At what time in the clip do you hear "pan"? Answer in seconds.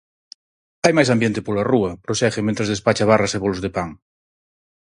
3.77-3.89